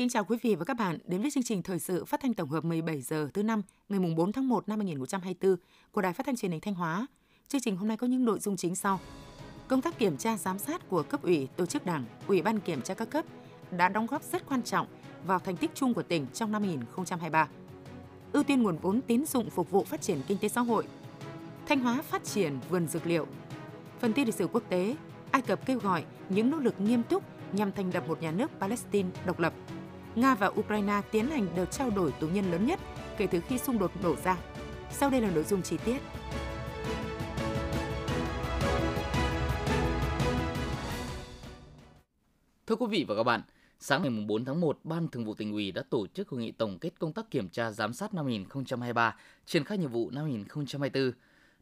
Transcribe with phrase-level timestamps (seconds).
[0.00, 2.34] kính chào quý vị và các bạn đến với chương trình thời sự phát thanh
[2.34, 5.56] tổng hợp 17 giờ thứ năm ngày mùng 4 tháng 1 năm 2024
[5.92, 7.06] của Đài Phát thanh Truyền hình Thanh Hóa.
[7.48, 9.00] Chương trình hôm nay có những nội dung chính sau.
[9.68, 12.82] Công tác kiểm tra giám sát của cấp ủy, tổ chức đảng, ủy ban kiểm
[12.82, 13.24] tra các cấp
[13.70, 14.86] đã đóng góp rất quan trọng
[15.26, 17.48] vào thành tích chung của tỉnh trong năm 2023.
[18.32, 20.84] Ưu tiên nguồn vốn tín dụng phục vụ phát triển kinh tế xã hội.
[21.66, 23.26] Thanh Hóa phát triển vườn dược liệu.
[24.00, 24.96] Phần tin lịch sử quốc tế,
[25.30, 27.22] Ai Cập kêu gọi những nỗ lực nghiêm túc
[27.52, 29.52] nhằm thành lập một nhà nước Palestine độc lập.
[30.14, 32.80] Nga và Ukraine tiến hành đợt trao đổi tù nhân lớn nhất
[33.16, 34.38] kể từ khi xung đột nổ ra.
[34.90, 35.98] Sau đây là nội dung chi tiết.
[42.66, 43.42] Thưa quý vị và các bạn,
[43.78, 46.52] sáng ngày 4 tháng 1, Ban Thường vụ tỉnh ủy đã tổ chức hội nghị
[46.52, 49.16] tổng kết công tác kiểm tra giám sát năm 2023,
[49.46, 51.12] triển khai nhiệm vụ năm 2024.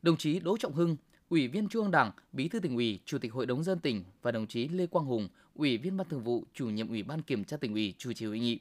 [0.03, 0.97] Đồng chí Đỗ Trọng Hưng,
[1.29, 4.05] Ủy viên Trung ương Đảng, Bí thư tỉnh ủy, Chủ tịch Hội đồng dân tỉnh
[4.23, 7.23] và đồng chí Lê Quang Hùng, Ủy viên Ban Thường vụ, Chủ nhiệm Ủy ban
[7.23, 8.59] Kiểm tra tỉnh ủy chủ trì hội nghị.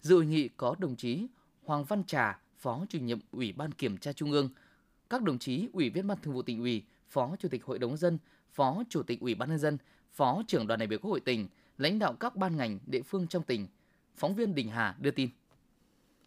[0.00, 1.26] Dự hội nghị có đồng chí
[1.64, 4.48] Hoàng Văn Trà, Phó Chủ nhiệm Ủy ban Kiểm tra Trung ương,
[5.10, 7.96] các đồng chí Ủy viên Ban Thường vụ tỉnh ủy, Phó Chủ tịch Hội đồng
[7.96, 8.18] dân,
[8.52, 9.78] Phó Chủ tịch Ủy ban nhân dân,
[10.12, 13.26] Phó trưởng đoàn đại biểu Quốc hội tỉnh, lãnh đạo các ban ngành địa phương
[13.26, 13.66] trong tỉnh.
[14.14, 15.28] Phóng viên Đình Hà đưa tin.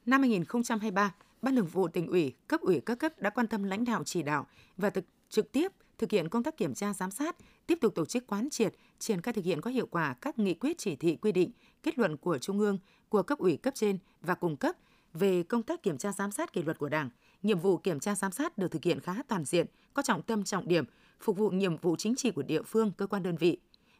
[0.05, 3.85] Năm 2023, Ban Thường vụ tỉnh ủy, cấp ủy các cấp đã quan tâm lãnh
[3.85, 7.35] đạo chỉ đạo và thực trực tiếp thực hiện công tác kiểm tra giám sát,
[7.67, 10.53] tiếp tục tổ chức quán triệt, triển khai thực hiện có hiệu quả các nghị
[10.53, 11.51] quyết chỉ thị quy định,
[11.83, 14.75] kết luận của Trung ương, của cấp ủy cấp trên và cùng cấp
[15.13, 17.09] về công tác kiểm tra giám sát kỷ luật của Đảng.
[17.43, 20.43] Nhiệm vụ kiểm tra giám sát được thực hiện khá toàn diện, có trọng tâm
[20.43, 20.85] trọng điểm,
[21.19, 23.57] phục vụ nhiệm vụ chính trị của địa phương, cơ quan đơn vị.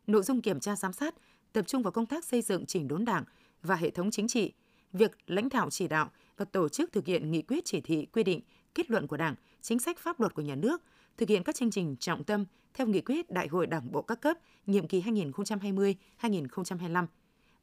[0.08, 1.16] Nội dung kiểm tra giám sát
[1.54, 3.24] tập trung vào công tác xây dựng chỉnh đốn Đảng
[3.62, 4.54] và hệ thống chính trị,
[4.94, 8.24] việc lãnh đạo chỉ đạo và tổ chức thực hiện nghị quyết chỉ thị quy
[8.24, 8.42] định,
[8.76, 10.82] kết luận của Đảng, chính sách pháp luật của nhà nước–
[11.18, 14.22] thực hiện các chương trình trọng tâm theo nghị quyết Đại hội Đảng bộ các
[14.22, 17.06] cấp nhiệm kỳ 2020-2025.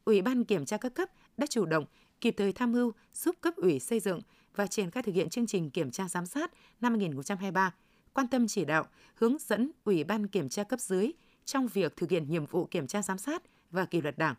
[0.04, 1.84] Ủy ban kiểm tra các cấp đã chủ động,
[2.20, 4.20] kịp thời tham mưu giúp cấp ủy xây dựng
[4.56, 7.74] và triển khai thực hiện chương trình kiểm tra giám sát năm 2023,
[8.12, 11.12] quan tâm chỉ đạo, hướng dẫn Ủy ban kiểm tra cấp dưới
[11.44, 14.34] trong việc thực hiện nhiệm vụ kiểm tra giám sát và kỷ luật Đảng,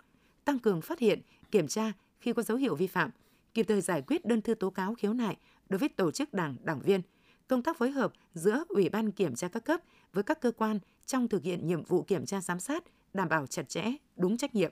[0.46, 3.10] tăng cường phát hiện, kiểm tra khi có dấu hiệu vi phạm,
[3.54, 5.38] kịp thời giải quyết đơn thư tố cáo khiếu nại
[5.70, 7.02] đối với tổ chức đảng, đảng viên–
[7.48, 9.82] công tác phối hợp giữa Ủy ban kiểm tra các cấp
[10.14, 12.84] với các cơ quan trong thực hiện nhiệm vụ kiểm tra giám sát
[13.14, 14.72] đảm bảo chặt chẽ, đúng trách nhiệm.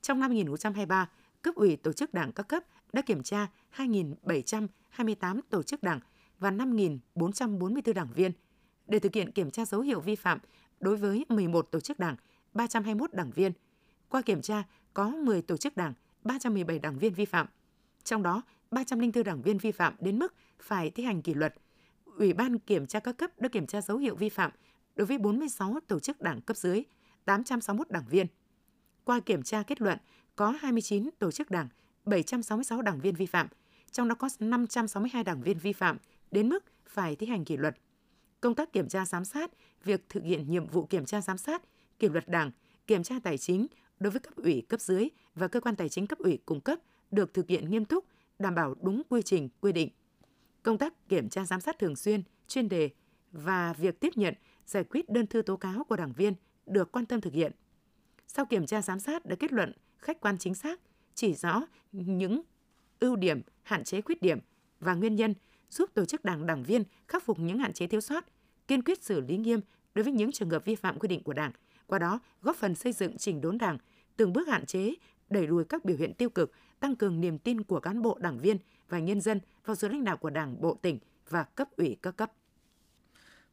[0.00, 1.10] Trong năm 2023,
[1.42, 6.00] cấp ủy tổ chức đảng các cấp đã kiểm tra 2.728 tổ chức đảng
[6.38, 8.32] và 5.444 đảng viên
[8.86, 10.38] để thực hiện kiểm tra dấu hiệu vi phạm
[10.80, 12.16] đối với 11 tổ chức đảng,
[12.54, 13.52] 321 đảng viên.
[14.08, 14.62] Qua kiểm tra,
[14.94, 15.94] có 10 tổ chức đảng,
[16.24, 17.46] 317 đảng viên vi phạm.
[18.04, 21.54] Trong đó, 304 đảng viên vi phạm đến mức phải thi hành kỷ luật,
[22.16, 24.50] Ủy ban kiểm tra các cấp đã kiểm tra dấu hiệu vi phạm
[24.96, 26.82] đối với 46 tổ chức đảng cấp dưới,
[27.24, 28.26] 861 đảng viên.
[29.04, 29.98] Qua kiểm tra kết luận,
[30.36, 31.68] có 29 tổ chức đảng,
[32.04, 33.48] 766 đảng viên vi phạm,
[33.90, 35.98] trong đó có 562 đảng viên vi phạm
[36.30, 37.76] đến mức phải thi hành kỷ luật.
[38.40, 39.50] Công tác kiểm tra giám sát,
[39.84, 41.62] việc thực hiện nhiệm vụ kiểm tra giám sát,
[41.98, 42.50] kỷ luật đảng,
[42.86, 43.66] kiểm tra tài chính
[44.00, 46.78] đối với cấp ủy cấp dưới và cơ quan tài chính cấp ủy cung cấp
[47.10, 48.04] được thực hiện nghiêm túc,
[48.38, 49.88] đảm bảo đúng quy trình, quy định
[50.62, 52.90] công tác kiểm tra giám sát thường xuyên, chuyên đề
[53.32, 54.34] và việc tiếp nhận,
[54.66, 56.34] giải quyết đơn thư tố cáo của đảng viên
[56.66, 57.52] được quan tâm thực hiện.
[58.26, 60.80] Sau kiểm tra giám sát đã kết luận khách quan chính xác,
[61.14, 61.62] chỉ rõ
[61.92, 62.42] những
[63.00, 64.38] ưu điểm, hạn chế khuyết điểm
[64.80, 65.34] và nguyên nhân
[65.70, 68.24] giúp tổ chức đảng đảng viên khắc phục những hạn chế thiếu sót,
[68.68, 69.60] kiên quyết xử lý nghiêm
[69.94, 71.52] đối với những trường hợp vi phạm quy định của Đảng,
[71.86, 73.78] qua đó góp phần xây dựng chỉnh đốn Đảng,
[74.16, 74.94] từng bước hạn chế,
[75.30, 78.38] đẩy lùi các biểu hiện tiêu cực, tăng cường niềm tin của cán bộ đảng
[78.38, 78.56] viên
[78.88, 80.98] và nhân dân vào sự lãnh đạo của Đảng bộ tỉnh
[81.28, 82.32] và cấp ủy các cấp.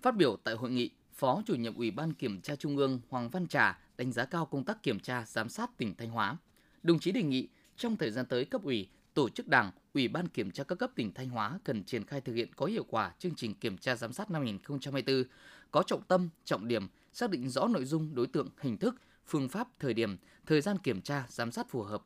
[0.01, 3.29] Phát biểu tại hội nghị, Phó chủ nhiệm Ủy ban Kiểm tra Trung ương Hoàng
[3.29, 6.37] Văn Trà đánh giá cao công tác kiểm tra giám sát tỉnh Thanh Hóa.
[6.83, 7.47] Đồng chí đề nghị
[7.77, 10.91] trong thời gian tới cấp ủy, tổ chức đảng, Ủy ban Kiểm tra các cấp
[10.95, 13.95] tỉnh Thanh Hóa cần triển khai thực hiện có hiệu quả chương trình kiểm tra
[13.95, 15.23] giám sát năm 2024,
[15.71, 18.95] có trọng tâm, trọng điểm, xác định rõ nội dung, đối tượng, hình thức,
[19.25, 22.03] phương pháp, thời điểm, thời gian kiểm tra, giám sát phù hợp,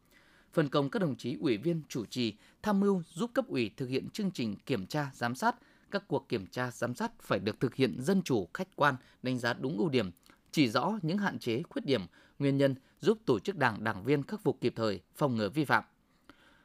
[0.54, 3.90] phân công các đồng chí ủy viên chủ trì tham mưu giúp cấp ủy thực
[3.90, 5.56] hiện chương trình kiểm tra giám sát.
[5.92, 9.40] Các cuộc kiểm tra giám sát phải được thực hiện dân chủ khách quan đánh
[9.40, 10.12] giá đúng ưu điểm
[10.52, 12.02] chỉ rõ những hạn chế khuyết điểm
[12.40, 15.66] nguyên nhân giúp tổ chức đảng đảng viên khắc phục kịp thời phòng ngừa vi
[15.66, 15.84] phạm.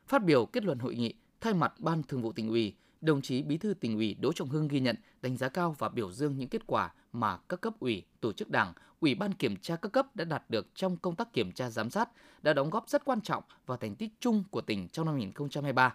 [0.06, 3.42] Phát biểu kết luận hội nghị thay mặt ban thường vụ tỉnh ủy đồng chí
[3.42, 6.38] Bí thư tỉnh ủy Đỗ Trọng Hưng ghi nhận, đánh giá cao và biểu dương
[6.38, 9.92] những kết quả mà các cấp ủy, tổ chức đảng, ủy ban kiểm tra các
[9.92, 12.08] cấp đã đạt được trong công tác kiểm tra giám sát,
[12.42, 15.94] đã đóng góp rất quan trọng vào thành tích chung của tỉnh trong năm 2023.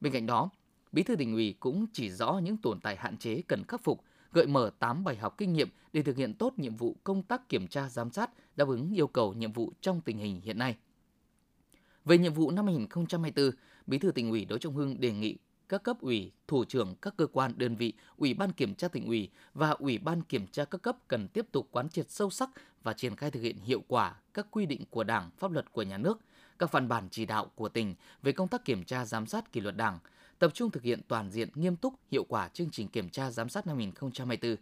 [0.00, 0.50] Bên cạnh đó,
[0.92, 4.04] Bí thư tỉnh ủy cũng chỉ rõ những tồn tại hạn chế cần khắc phục,
[4.32, 7.48] gợi mở 8 bài học kinh nghiệm để thực hiện tốt nhiệm vụ công tác
[7.48, 10.76] kiểm tra giám sát đáp ứng yêu cầu nhiệm vụ trong tình hình hiện nay.
[12.04, 13.50] Về nhiệm vụ năm 2024,
[13.86, 15.36] Bí thư tỉnh ủy Đỗ Trọng Hưng đề nghị
[15.72, 19.06] các cấp ủy, thủ trưởng các cơ quan đơn vị, ủy ban kiểm tra tỉnh
[19.06, 22.50] ủy và ủy ban kiểm tra các cấp cần tiếp tục quán triệt sâu sắc
[22.82, 25.82] và triển khai thực hiện hiệu quả các quy định của Đảng, pháp luật của
[25.82, 26.20] nhà nước,
[26.58, 29.60] các văn bản chỉ đạo của tỉnh về công tác kiểm tra giám sát kỷ
[29.60, 29.98] luật Đảng,
[30.38, 33.48] tập trung thực hiện toàn diện nghiêm túc hiệu quả chương trình kiểm tra giám
[33.48, 34.56] sát năm 2024.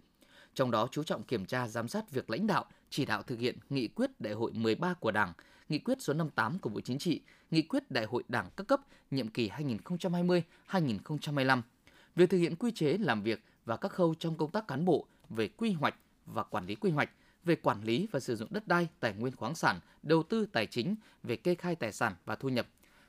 [0.55, 3.57] Trong đó chú trọng kiểm tra giám sát việc lãnh đạo, chỉ đạo thực hiện
[3.71, 5.33] nghị quyết đại hội 13 của Đảng,
[5.71, 7.21] nghị quyết số 58 của Bộ Chính trị,
[7.51, 8.81] nghị quyết đại hội Đảng các cấp
[9.11, 11.63] nhiệm kỳ 2020-2025.
[12.17, 15.07] Việc thực hiện quy chế làm việc và các khâu trong công tác cán bộ
[15.29, 15.95] về quy hoạch
[16.27, 17.11] và quản lý quy hoạch,
[17.45, 20.67] về quản lý và sử dụng đất đai, tài nguyên khoáng sản, đầu tư tài
[20.67, 22.67] chính, về kê khai tài sản và thu nhập,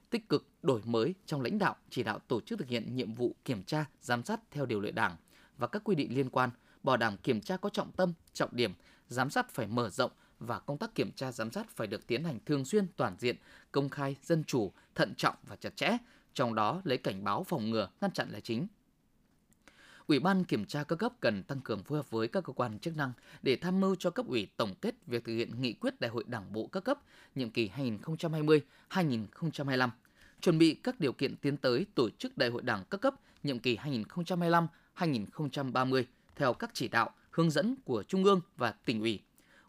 [0.10, 3.36] tích cực đổi mới trong lãnh đạo, chỉ đạo tổ chức thực hiện nhiệm vụ
[3.46, 5.16] kiểm tra, giám sát theo điều lệ Đảng
[5.58, 6.50] và các quy định liên quan,
[6.84, 8.74] bảo đảm kiểm tra có trọng tâm, trọng điểm,
[9.08, 10.12] giám sát phải mở rộng
[10.42, 13.36] và công tác kiểm tra giám sát phải được tiến hành thường xuyên, toàn diện,
[13.72, 15.98] công khai, dân chủ, thận trọng và chặt chẽ,
[16.34, 18.68] trong đó lấy cảnh báo phòng ngừa, ngăn chặn là chính.
[20.08, 22.80] Ủy ban kiểm tra các cấp cần tăng cường phối hợp với các cơ quan
[22.80, 26.02] chức năng để tham mưu cho cấp ủy tổng kết việc thực hiện nghị quyết
[26.02, 27.00] Đại hội Đảng bộ các cấp
[27.36, 27.70] nhiệm kỳ
[28.90, 29.90] 2020-2025,
[30.42, 33.60] chuẩn bị các điều kiện tiến tới tổ chức Đại hội Đảng các cấp nhiệm
[33.60, 33.78] kỳ
[34.96, 36.04] 2025-2030
[36.36, 39.20] theo các chỉ đạo, hướng dẫn của Trung ương và tỉnh ủy.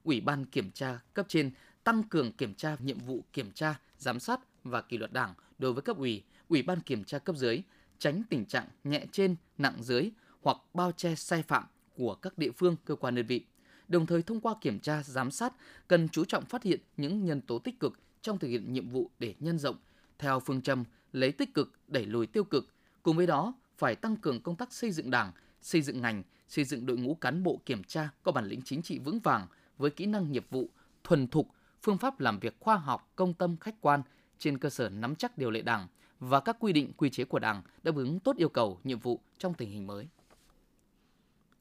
[0.05, 1.51] Ủy ban kiểm tra cấp trên
[1.85, 5.73] tăng cường kiểm tra nhiệm vụ kiểm tra, giám sát và kỷ luật Đảng đối
[5.73, 7.63] với cấp ủy, ủy ban kiểm tra cấp dưới,
[7.99, 10.11] tránh tình trạng nhẹ trên, nặng dưới
[10.43, 11.65] hoặc bao che sai phạm
[11.97, 13.45] của các địa phương, cơ quan đơn vị.
[13.89, 15.53] Đồng thời thông qua kiểm tra, giám sát
[15.89, 19.11] cần chú trọng phát hiện những nhân tố tích cực trong thực hiện nhiệm vụ
[19.19, 19.77] để nhân rộng
[20.19, 22.75] theo phương châm lấy tích cực đẩy lùi tiêu cực.
[23.03, 25.33] Cùng với đó, phải tăng cường công tác xây dựng Đảng,
[25.63, 28.83] xây dựng ngành, xây dựng đội ngũ cán bộ kiểm tra có bản lĩnh chính
[28.83, 29.47] trị vững vàng
[29.83, 30.69] với kỹ năng nghiệp vụ
[31.05, 31.49] thuần thục,
[31.83, 34.03] phương pháp làm việc khoa học, công tâm, khách quan
[34.39, 35.87] trên cơ sở nắm chắc điều lệ Đảng
[36.21, 39.21] và các quy định quy chế của Đảng đáp ứng tốt yêu cầu, nhiệm vụ
[39.39, 40.09] trong tình hình mới.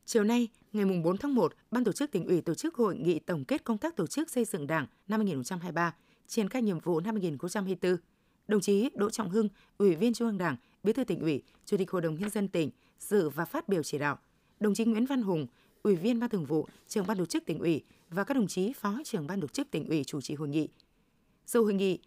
[0.05, 3.19] Chiều nay, ngày 4 tháng 1, Ban tổ chức tỉnh ủy tổ chức hội nghị
[3.19, 5.95] tổng kết công tác tổ chức xây dựng Đảng năm 2023,
[6.27, 7.97] triển khai nhiệm vụ năm 2024.
[8.47, 11.77] Đồng chí Đỗ Trọng Hưng, Ủy viên Trung ương Đảng, Bí thư tỉnh ủy, Chủ
[11.77, 12.69] tịch Hội đồng nhân dân tỉnh
[12.99, 14.19] dự và phát biểu chỉ đạo.
[14.59, 15.47] Đồng chí Nguyễn Văn Hùng,
[15.83, 18.73] Ủy viên Ban Thường vụ, Trưởng ban tổ chức tỉnh ủy và các đồng chí
[18.73, 20.69] Phó trưởng ban tổ chức tỉnh ủy chủ trì hội nghị.
[21.45, 21.99] Dự hội nghị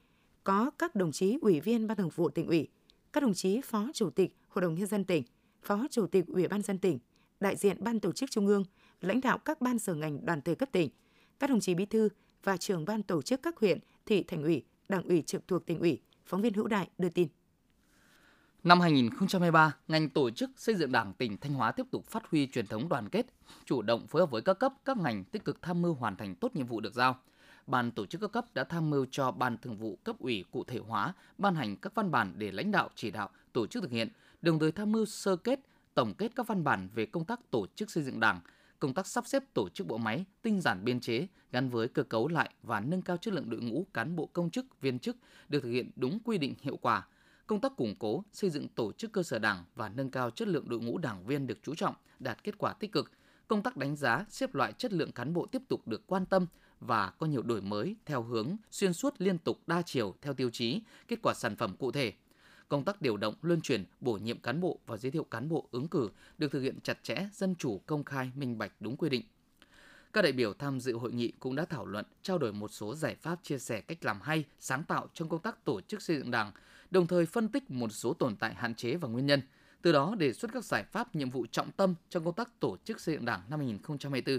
[0.45, 2.69] có các đồng chí Ủy viên Ban Thường vụ tỉnh ủy,
[3.13, 5.23] các đồng chí Phó Chủ tịch Hội đồng nhân dân tỉnh,
[5.63, 6.99] Phó Chủ tịch Ủy ban dân tỉnh,
[7.41, 8.65] đại diện Ban tổ chức Trung ương,
[9.01, 10.91] lãnh đạo các ban sở ngành đoàn thể cấp tỉnh,
[11.39, 12.09] các đồng chí bí thư
[12.43, 15.81] và trưởng ban tổ chức các huyện, thị thành ủy, đảng ủy trực thuộc tỉnh
[15.81, 17.29] ủy, phóng viên Hữu Đại đưa tin.
[18.65, 22.47] Năm 2023, ngành tổ chức xây dựng Đảng tỉnh Thanh Hóa tiếp tục phát huy
[22.47, 23.27] truyền thống đoàn kết,
[23.65, 26.35] chủ động phối hợp với các cấp, các ngành tích cực tham mưu hoàn thành
[26.35, 27.19] tốt nhiệm vụ được giao.
[27.67, 30.65] Ban tổ chức các cấp đã tham mưu cho Ban Thường vụ cấp ủy cụ
[30.65, 33.93] thể hóa, ban hành các văn bản để lãnh đạo chỉ đạo tổ chức thực
[33.93, 34.09] hiện,
[34.43, 35.61] đồng thời tham mưu sơ kết,
[35.95, 38.41] tổng kết các văn bản về công tác tổ chức xây dựng Đảng,
[38.79, 42.03] công tác sắp xếp tổ chức bộ máy, tinh giản biên chế gắn với cơ
[42.03, 45.17] cấu lại và nâng cao chất lượng đội ngũ cán bộ công chức, viên chức
[45.49, 47.07] được thực hiện đúng quy định hiệu quả.
[47.47, 50.49] Công tác củng cố, xây dựng tổ chức cơ sở đảng và nâng cao chất
[50.49, 53.11] lượng đội ngũ đảng viên được chú trọng, đạt kết quả tích cực.
[53.49, 56.47] Công tác đánh giá, xếp loại chất lượng cán bộ tiếp tục được quan tâm
[56.81, 60.51] và có nhiều đổi mới theo hướng xuyên suốt liên tục đa chiều theo tiêu
[60.51, 62.13] chí, kết quả sản phẩm cụ thể,
[62.69, 65.69] công tác điều động, luân chuyển, bổ nhiệm cán bộ và giới thiệu cán bộ
[65.71, 69.09] ứng cử được thực hiện chặt chẽ, dân chủ, công khai, minh bạch đúng quy
[69.09, 69.23] định.
[70.13, 72.95] Các đại biểu tham dự hội nghị cũng đã thảo luận, trao đổi một số
[72.95, 76.17] giải pháp chia sẻ cách làm hay, sáng tạo trong công tác tổ chức xây
[76.17, 76.53] dựng Đảng,
[76.91, 79.41] đồng thời phân tích một số tồn tại hạn chế và nguyên nhân,
[79.83, 82.77] từ đó đề xuất các giải pháp nhiệm vụ trọng tâm trong công tác tổ
[82.85, 84.39] chức xây dựng Đảng năm 2024.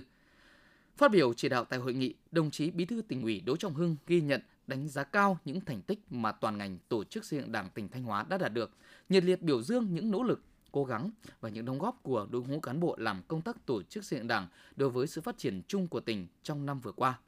[0.97, 3.73] Phát biểu chỉ đạo tại hội nghị, đồng chí Bí thư tỉnh ủy Đỗ Trọng
[3.73, 7.39] Hưng ghi nhận đánh giá cao những thành tích mà toàn ngành tổ chức xây
[7.39, 8.71] dựng Đảng tỉnh Thanh Hóa đã đạt được,
[9.09, 11.11] nhiệt liệt biểu dương những nỗ lực, cố gắng
[11.41, 14.19] và những đóng góp của đội ngũ cán bộ làm công tác tổ chức xây
[14.19, 17.19] dựng Đảng đối với sự phát triển chung của tỉnh trong năm vừa qua.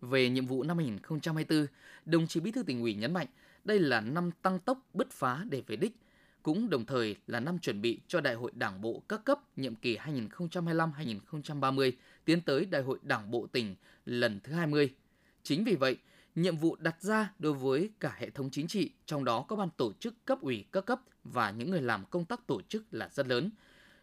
[0.00, 1.66] Về nhiệm vụ năm 2024,
[2.04, 3.26] đồng chí Bí thư tỉnh ủy nhấn mạnh
[3.64, 5.96] đây là năm tăng tốc bứt phá để về đích,
[6.42, 9.74] cũng đồng thời là năm chuẩn bị cho Đại hội Đảng bộ các cấp nhiệm
[9.74, 11.92] kỳ 2025-2030
[12.24, 13.74] tiến tới Đại hội Đảng bộ tỉnh
[14.04, 14.94] lần thứ 20.
[15.42, 15.96] Chính vì vậy,
[16.34, 19.68] nhiệm vụ đặt ra đối với cả hệ thống chính trị, trong đó có ban
[19.76, 23.08] tổ chức cấp ủy các cấp và những người làm công tác tổ chức là
[23.12, 23.50] rất lớn.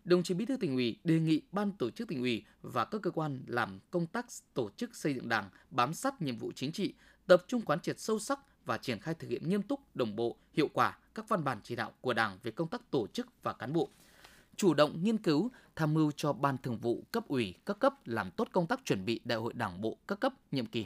[0.06, 3.02] Đồng chí Bí thư tỉnh ủy đề nghị ban tổ chức tỉnh ủy và các
[3.02, 6.72] cơ quan làm công tác tổ chức xây dựng Đảng bám sát nhiệm vụ chính
[6.72, 6.94] trị,
[7.28, 10.38] tập trung quán triệt sâu sắc và triển khai thực hiện nghiêm túc, đồng bộ,
[10.54, 13.54] hiệu quả các văn bản chỉ đạo của Đảng về công tác tổ chức và
[13.54, 13.90] cán bộ.
[14.56, 18.32] Chủ động nghiên cứu, tham mưu cho Ban Thường vụ cấp ủy các cấp làm
[18.32, 20.86] tốt công tác chuẩn bị Đại hội Đảng bộ các cấp nhiệm kỳ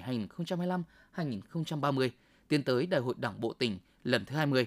[1.15, 2.09] 2025-2030,
[2.47, 4.65] tiến tới Đại hội Đảng bộ tỉnh lần thứ 20.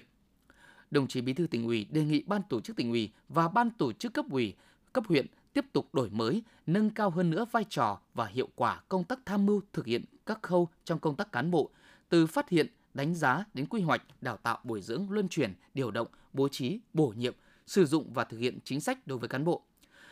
[0.91, 3.69] Đồng chí Bí thư tỉnh ủy đề nghị ban tổ chức tỉnh ủy và ban
[3.69, 4.53] tổ chức cấp ủy,
[4.93, 8.81] cấp huyện tiếp tục đổi mới, nâng cao hơn nữa vai trò và hiệu quả
[8.89, 11.69] công tác tham mưu thực hiện các khâu trong công tác cán bộ,
[12.09, 15.91] từ phát hiện, đánh giá đến quy hoạch, đào tạo, bồi dưỡng, luân chuyển, điều
[15.91, 17.33] động, bố trí, bổ nhiệm,
[17.67, 19.63] sử dụng và thực hiện chính sách đối với cán bộ.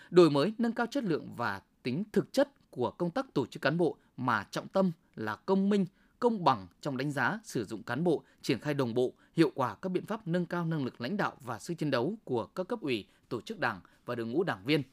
[0.09, 3.61] Đổi mới, nâng cao chất lượng và tính thực chất của công tác tổ chức
[3.61, 5.85] cán bộ mà trọng tâm là công minh,
[6.19, 9.75] công bằng trong đánh giá, sử dụng cán bộ, triển khai đồng bộ, hiệu quả
[9.75, 12.67] các biện pháp nâng cao năng lực lãnh đạo và sức chiến đấu của các
[12.67, 14.83] cấp ủy, tổ chức đảng và đội ngũ đảng viên.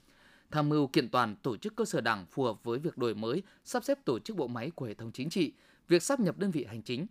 [0.51, 3.43] Tham mưu kiện toàn tổ chức cơ sở đảng phù hợp với việc đổi mới,
[3.65, 5.53] sắp xếp tổ chức bộ máy của hệ thống chính trị,
[5.89, 7.07] việc sắp nhập đơn vị hành chính,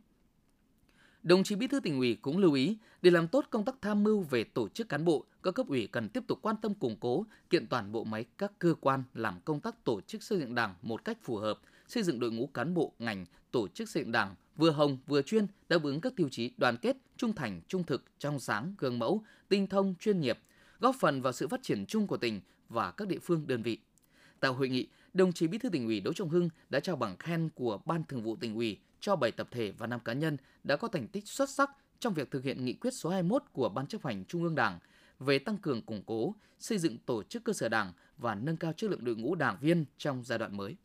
[1.25, 4.03] Đồng chí Bí thư tỉnh ủy cũng lưu ý, để làm tốt công tác tham
[4.03, 6.97] mưu về tổ chức cán bộ, các cấp ủy cần tiếp tục quan tâm củng
[6.99, 10.55] cố, kiện toàn bộ máy các cơ quan làm công tác tổ chức xây dựng
[10.55, 14.03] Đảng một cách phù hợp, xây dựng đội ngũ cán bộ ngành tổ chức xây
[14.03, 17.61] dựng Đảng vừa hồng vừa chuyên, đáp ứng các tiêu chí đoàn kết, trung thành,
[17.67, 20.39] trung thực, trong sáng, gương mẫu, tinh thông, chuyên nghiệp,
[20.79, 23.79] góp phần vào sự phát triển chung của tỉnh và các địa phương đơn vị.
[24.39, 27.17] Tại hội nghị, đồng chí Bí thư tỉnh ủy Đỗ Trọng Hưng đã trao bằng
[27.17, 30.37] khen của Ban Thường vụ tỉnh ủy cho 7 tập thể và 5 cá nhân
[30.63, 33.69] đã có thành tích xuất sắc trong việc thực hiện nghị quyết số 21 của
[33.69, 34.79] Ban chấp hành Trung ương Đảng
[35.19, 38.73] về tăng cường củng cố, xây dựng tổ chức cơ sở Đảng và nâng cao
[38.73, 40.75] chất lượng đội ngũ đảng viên trong giai đoạn mới.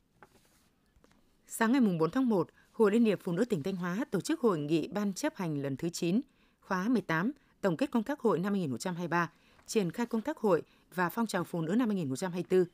[1.52, 4.40] Sáng ngày 4 tháng 1, Hội Liên hiệp Phụ nữ tỉnh Thanh Hóa tổ chức
[4.40, 6.20] hội nghị Ban chấp hành lần thứ 9,
[6.60, 9.30] khóa 18, tổng kết công tác hội năm 2023,
[9.66, 10.62] triển khai công tác hội
[10.94, 12.64] và phong trào phụ nữ năm 2024.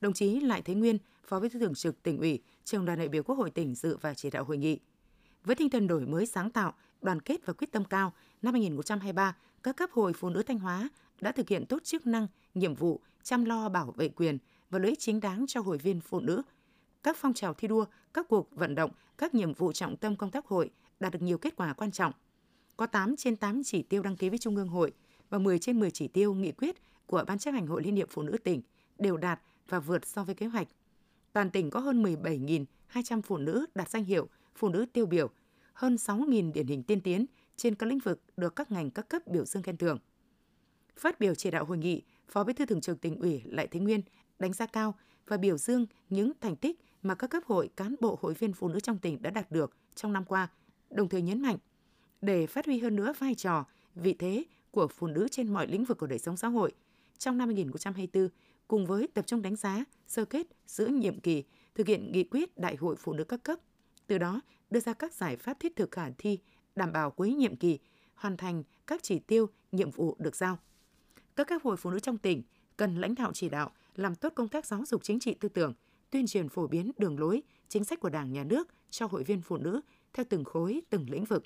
[0.00, 3.08] Đồng chí Lại Thế Nguyên, Phó Bí thư Thường trực tỉnh ủy, trường đoàn đại
[3.08, 4.78] biểu Quốc hội tỉnh dự và chỉ đạo hội nghị.
[5.44, 8.12] Với tinh thần đổi mới sáng tạo, đoàn kết và quyết tâm cao,
[8.42, 10.88] năm 2023, các cấp hội phụ nữ Thanh Hóa
[11.20, 14.38] đã thực hiện tốt chức năng, nhiệm vụ chăm lo bảo vệ quyền
[14.70, 16.42] và lợi ích chính đáng cho hội viên phụ nữ.
[17.06, 17.84] Các phong trào thi đua,
[18.14, 20.70] các cuộc vận động, các nhiệm vụ trọng tâm công tác hội
[21.00, 22.12] đạt được nhiều kết quả quan trọng.
[22.76, 24.92] Có 8 trên 8 chỉ tiêu đăng ký với Trung ương hội
[25.30, 28.08] và 10 trên 10 chỉ tiêu nghị quyết của Ban chấp hành Hội Liên hiệp
[28.10, 28.62] Phụ nữ tỉnh
[28.98, 30.68] đều đạt và vượt so với kế hoạch.
[31.32, 35.30] Toàn tỉnh có hơn 17.200 phụ nữ đạt danh hiệu phụ nữ tiêu biểu,
[35.72, 39.22] hơn 6.000 điển hình tiên tiến trên các lĩnh vực được các ngành các cấp
[39.26, 39.98] biểu dương khen thưởng.
[40.96, 43.80] Phát biểu chỉ đạo hội nghị, Phó Bí thư Thường trực tỉnh ủy Lại Thế
[43.80, 44.00] Nguyên
[44.38, 44.94] đánh giá cao
[45.26, 48.68] và biểu dương những thành tích mà các cấp hội cán bộ hội viên phụ
[48.68, 50.48] nữ trong tỉnh đã đạt được trong năm qua,
[50.90, 51.56] đồng thời nhấn mạnh
[52.20, 55.84] để phát huy hơn nữa vai trò, vị thế của phụ nữ trên mọi lĩnh
[55.84, 56.72] vực của đời sống xã hội.
[57.18, 58.28] Trong năm 2024,
[58.68, 61.44] cùng với tập trung đánh giá, sơ kết giữa nhiệm kỳ,
[61.74, 63.58] thực hiện nghị quyết Đại hội Phụ nữ các cấp,
[64.06, 66.38] từ đó đưa ra các giải pháp thiết thực khả thi,
[66.76, 67.78] đảm bảo cuối nhiệm kỳ,
[68.14, 70.58] hoàn thành các chỉ tiêu, nhiệm vụ được giao.
[71.36, 72.42] Các cấp hội phụ nữ trong tỉnh
[72.76, 75.74] cần lãnh đạo chỉ đạo, làm tốt công tác giáo dục chính trị tư tưởng,
[76.16, 79.40] tuyên truyền phổ biến đường lối, chính sách của Đảng, Nhà nước cho hội viên
[79.40, 79.80] phụ nữ
[80.12, 81.44] theo từng khối, từng lĩnh vực.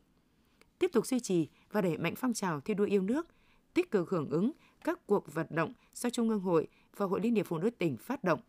[0.78, 3.26] Tiếp tục duy trì và đẩy mạnh phong trào thi đua yêu nước,
[3.74, 4.52] tích cực hưởng ứng
[4.84, 7.96] các cuộc vận động do Trung ương Hội và Hội Liên hiệp Phụ nữ tỉnh
[7.96, 8.40] phát động,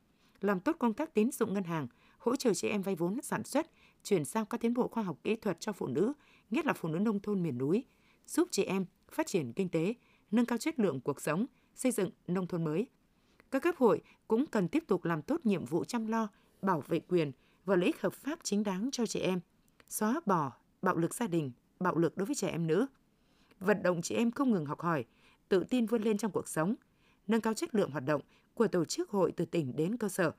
[0.42, 1.88] làm tốt công tác tín dụng ngân hàng,
[2.18, 3.68] hỗ trợ chị em vay vốn sản xuất,
[4.04, 6.14] chuyển sang các tiến bộ khoa học kỹ thuật cho phụ nữ,
[6.50, 7.86] nhất là phụ nữ nông thôn miền núi,
[8.28, 9.94] giúp chị em phát triển kinh tế,
[10.32, 12.88] nâng cao chất lượng cuộc sống, xây dựng nông thôn mới.
[13.52, 16.28] Các cấp hội cũng cần tiếp tục làm tốt nhiệm vụ chăm lo,
[16.62, 17.32] bảo vệ quyền
[17.66, 19.40] và lợi ích hợp pháp chính đáng cho trẻ em,
[19.90, 22.86] xóa bỏ bạo lực gia đình, bạo lực đối với trẻ em nữ,
[23.60, 25.06] vận động chị em không ngừng học hỏi,
[25.50, 26.76] tự tin vươn lên trong cuộc sống,
[27.28, 28.22] nâng cao chất lượng hoạt động
[28.54, 30.32] của tổ chức hội từ tỉnh đến cơ sở,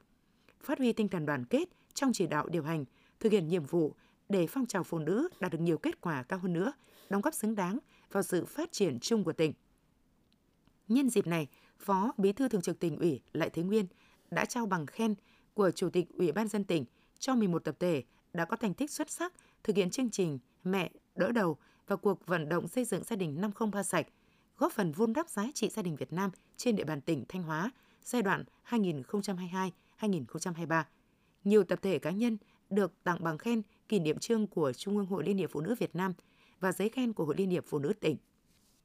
[0.60, 2.84] phát huy tinh thần đoàn kết trong chỉ đạo điều hành,
[3.20, 3.94] thực hiện nhiệm vụ
[4.28, 6.72] để phong trào phụ nữ đạt được nhiều kết quả cao hơn nữa,
[7.10, 7.78] đóng góp xứng đáng
[8.12, 9.52] vào sự phát triển chung của tỉnh.
[10.88, 11.48] Nhân dịp này,
[11.82, 13.86] Phó Bí thư Thường trực tỉnh ủy Lại Thế Nguyên
[14.30, 15.14] đã trao bằng khen
[15.54, 16.84] của Chủ tịch Ủy ban dân tỉnh
[17.18, 19.32] cho 11 tập thể đã có thành tích xuất sắc
[19.64, 23.40] thực hiện chương trình Mẹ đỡ đầu và cuộc vận động xây dựng gia đình
[23.40, 24.06] 503 sạch,
[24.58, 27.42] góp phần vun đắp giá trị gia đình Việt Nam trên địa bàn tỉnh Thanh
[27.42, 27.70] Hóa
[28.04, 28.44] giai đoạn
[30.00, 30.84] 2022-2023.
[31.44, 32.36] Nhiều tập thể cá nhân
[32.70, 35.74] được tặng bằng khen kỷ niệm trương của Trung ương Hội Liên hiệp Phụ nữ
[35.78, 36.12] Việt Nam
[36.60, 38.16] và giấy khen của Hội Liên hiệp Phụ nữ tỉnh.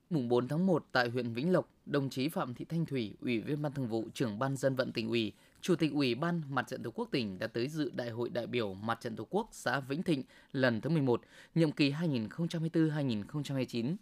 [0.10, 3.40] Mùng 4 tháng 1 tại huyện Vĩnh Lộc, đồng chí Phạm Thị Thanh Thủy, Ủy
[3.40, 6.68] viên Ban Thường vụ, trưởng Ban Dân vận tỉnh ủy, Chủ tịch Ủy ban Mặt
[6.68, 9.50] trận Tổ quốc tỉnh đã tới dự Đại hội đại biểu Mặt trận Tổ quốc
[9.52, 11.22] xã Vĩnh Thịnh lần thứ 11,
[11.56, 13.96] nhiệm kỳ 2024-2029.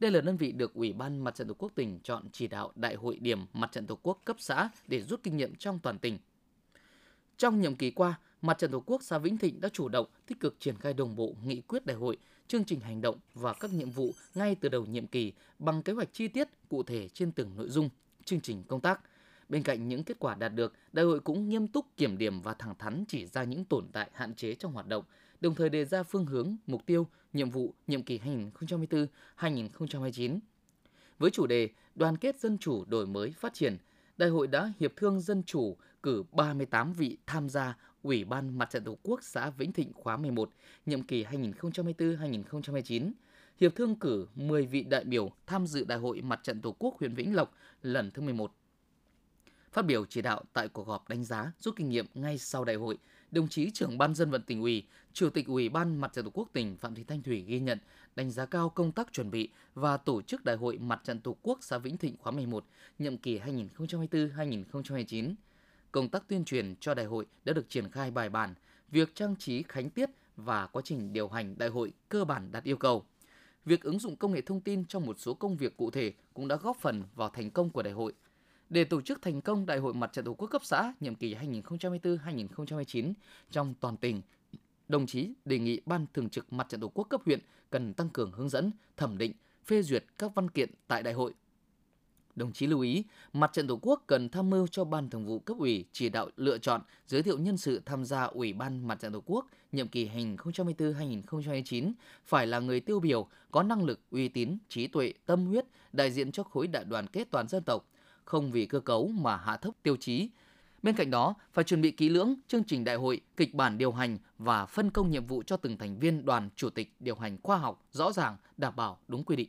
[0.00, 2.72] Đây là đơn vị được Ủy ban Mặt trận Tổ quốc tỉnh chọn chỉ đạo
[2.74, 5.98] Đại hội điểm Mặt trận Tổ quốc cấp xã để rút kinh nghiệm trong toàn
[5.98, 6.18] tỉnh.
[7.36, 10.40] Trong nhiệm kỳ qua, Mặt trận Tổ quốc xã Vĩnh Thịnh đã chủ động, tích
[10.40, 12.16] cực triển khai đồng bộ nghị quyết đại hội,
[12.48, 15.92] chương trình hành động và các nhiệm vụ ngay từ đầu nhiệm kỳ bằng kế
[15.92, 17.88] hoạch chi tiết cụ thể trên từng nội dung,
[18.24, 19.00] chương trình công tác.
[19.48, 22.54] Bên cạnh những kết quả đạt được, đại hội cũng nghiêm túc kiểm điểm và
[22.54, 25.04] thẳng thắn chỉ ra những tồn tại hạn chế trong hoạt động
[25.40, 28.20] đồng thời đề ra phương hướng, mục tiêu, nhiệm vụ nhiệm kỳ
[29.38, 30.38] 2024-2029.
[31.18, 33.76] Với chủ đề Đoàn kết dân chủ đổi mới phát triển,
[34.16, 38.70] Đại hội đã hiệp thương dân chủ cử 38 vị tham gia Ủy ban Mặt
[38.70, 40.50] trận Tổ quốc xã Vĩnh Thịnh khóa 11,
[40.86, 43.10] nhiệm kỳ 2024-2029.
[43.60, 46.98] Hiệp thương cử 10 vị đại biểu tham dự Đại hội Mặt trận Tổ quốc
[46.98, 48.52] huyện Vĩnh Lộc lần thứ 11.
[49.72, 52.76] Phát biểu chỉ đạo tại cuộc họp đánh giá rút kinh nghiệm ngay sau đại
[52.76, 52.98] hội,
[53.30, 56.30] đồng chí trưởng ban dân vận tỉnh ủy, chủ tịch ủy ban mặt trận tổ
[56.34, 57.78] quốc tỉnh Phạm Thị Thanh Thủy ghi nhận,
[58.16, 61.36] đánh giá cao công tác chuẩn bị và tổ chức đại hội mặt trận tổ
[61.42, 62.64] quốc xã Vĩnh Thịnh khóa 11,
[62.98, 65.34] nhiệm kỳ 2024-2029.
[65.92, 68.54] Công tác tuyên truyền cho đại hội đã được triển khai bài bản,
[68.90, 72.64] việc trang trí khánh tiết và quá trình điều hành đại hội cơ bản đạt
[72.64, 73.04] yêu cầu.
[73.64, 76.48] Việc ứng dụng công nghệ thông tin trong một số công việc cụ thể cũng
[76.48, 78.12] đã góp phần vào thành công của đại hội–
[78.70, 81.34] để tổ chức thành công Đại hội Mặt trận Tổ quốc cấp xã nhiệm kỳ
[81.34, 83.12] 2024-2029
[83.50, 84.22] trong toàn tỉnh,
[84.88, 87.40] đồng chí đề nghị Ban Thường trực Mặt trận Tổ quốc cấp huyện
[87.70, 89.32] cần tăng cường hướng dẫn, thẩm định,
[89.66, 91.34] phê duyệt các văn kiện tại đại hội.
[92.38, 95.38] Đồng chí lưu ý, Mặt trận Tổ quốc cần tham mưu cho Ban Thường vụ
[95.38, 99.00] cấp ủy chỉ đạo lựa chọn, giới thiệu nhân sự tham gia Ủy ban Mặt
[99.00, 101.92] trận Tổ quốc nhiệm kỳ 2024-2029
[102.26, 106.10] phải là người tiêu biểu, có năng lực, uy tín, trí tuệ, tâm huyết, đại
[106.10, 107.88] diện cho khối đại đoàn kết toàn dân tộc,
[108.24, 110.28] không vì cơ cấu mà hạ thấp tiêu chí.
[110.82, 113.92] Bên cạnh đó, phải chuẩn bị kỹ lưỡng chương trình đại hội, kịch bản điều
[113.92, 117.38] hành và phân công nhiệm vụ cho từng thành viên đoàn chủ tịch điều hành
[117.42, 119.48] khoa học, rõ ràng, đảm bảo đúng quy định.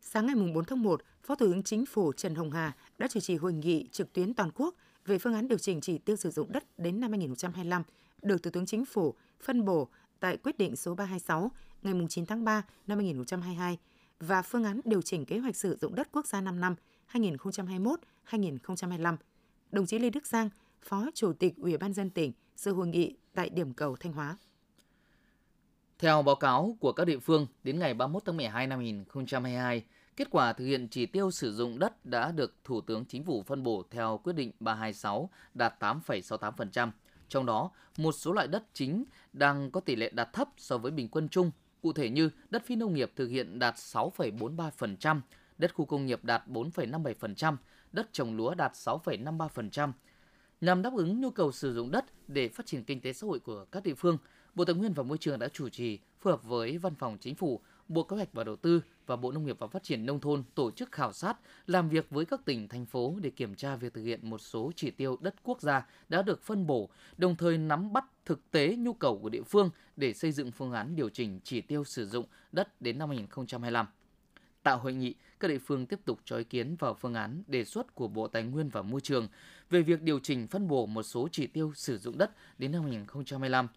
[0.00, 3.20] Sáng ngày 4 tháng 1, Phó Thủ tướng Chính phủ Trần Hồng Hà đã chủ
[3.20, 4.74] trì hội nghị trực tuyến toàn quốc
[5.06, 7.82] về phương án điều chỉnh chỉ tiêu sử dụng đất đến năm 2025,
[8.22, 9.88] được Thủ tướng Chính phủ phân bổ
[10.20, 11.50] tại quyết định số 326
[11.82, 13.78] ngày 9 tháng 3 năm 2022
[14.20, 16.74] và phương án điều chỉnh kế hoạch sử dụng đất quốc gia 5 năm
[17.12, 19.16] 2021-2025.
[19.72, 20.50] Đồng chí Lê Đức Giang,
[20.82, 24.36] Phó Chủ tịch Ủy ban dân tỉnh, dự hội nghị tại điểm cầu Thanh Hóa.
[25.98, 29.84] Theo báo cáo của các địa phương, đến ngày 31 tháng 12 năm 2022,
[30.18, 33.42] kết quả thực hiện chỉ tiêu sử dụng đất đã được Thủ tướng Chính phủ
[33.42, 36.90] phân bổ theo quyết định 326 đạt 8,68%.
[37.28, 40.90] Trong đó, một số loại đất chính đang có tỷ lệ đạt thấp so với
[40.90, 41.50] bình quân chung,
[41.82, 45.20] cụ thể như đất phi nông nghiệp thực hiện đạt 6,43%,
[45.58, 47.56] đất khu công nghiệp đạt 4,57%,
[47.92, 49.92] đất trồng lúa đạt 6,53%.
[50.60, 53.38] Nhằm đáp ứng nhu cầu sử dụng đất để phát triển kinh tế xã hội
[53.40, 54.18] của các địa phương,
[54.54, 57.34] Bộ Tài nguyên và Môi trường đã chủ trì phối hợp với Văn phòng Chính
[57.34, 60.20] phủ, Bộ Kế hoạch và Đầu tư và Bộ Nông nghiệp và Phát triển Nông
[60.20, 61.34] thôn tổ chức khảo sát,
[61.66, 64.72] làm việc với các tỉnh, thành phố để kiểm tra việc thực hiện một số
[64.76, 68.76] chỉ tiêu đất quốc gia đã được phân bổ, đồng thời nắm bắt thực tế
[68.78, 72.06] nhu cầu của địa phương để xây dựng phương án điều chỉnh chỉ tiêu sử
[72.06, 73.86] dụng đất đến năm 2025.
[74.62, 77.64] Tại hội nghị, các địa phương tiếp tục cho ý kiến vào phương án đề
[77.64, 79.28] xuất của Bộ Tài nguyên và Môi trường
[79.70, 82.82] về việc điều chỉnh phân bổ một số chỉ tiêu sử dụng đất đến năm
[82.82, 83.68] 2025.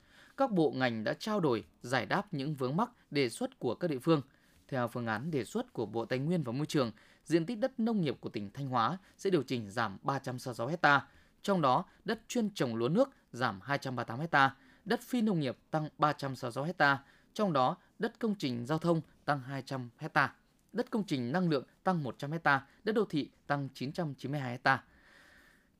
[0.41, 3.87] Các bộ ngành đã trao đổi, giải đáp những vướng mắc đề xuất của các
[3.87, 4.21] địa phương.
[4.67, 6.91] Theo phương án đề xuất của Bộ Tài nguyên và Môi trường,
[7.25, 11.07] diện tích đất nông nghiệp của tỉnh Thanh Hóa sẽ điều chỉnh giảm 366 ha,
[11.41, 15.89] trong đó đất chuyên trồng lúa nước giảm 238 ha, đất phi nông nghiệp tăng
[15.97, 20.35] 366 ha, trong đó đất công trình giao thông tăng 200 ha
[20.73, 24.83] đất công trình năng lượng tăng 100 ha, đất đô thị tăng 992 ha.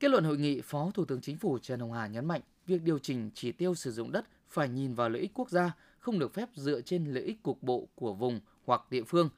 [0.00, 2.82] Kết luận hội nghị, Phó Thủ tướng Chính phủ Trần Hồng Hà nhấn mạnh việc
[2.82, 6.18] điều chỉnh chỉ tiêu sử dụng đất phải nhìn vào lợi ích quốc gia, không
[6.18, 9.28] được phép dựa trên lợi ích cục bộ của vùng hoặc địa phương.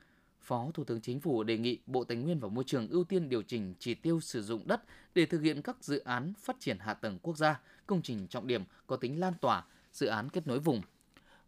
[0.40, 3.28] Phó Thủ tướng Chính phủ đề nghị Bộ Tài nguyên và Môi trường ưu tiên
[3.28, 4.82] điều chỉnh chỉ tiêu sử dụng đất
[5.14, 8.46] để thực hiện các dự án phát triển hạ tầng quốc gia, công trình trọng
[8.46, 10.80] điểm có tính lan tỏa, dự án kết nối vùng.